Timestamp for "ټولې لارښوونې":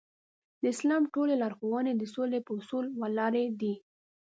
1.13-1.91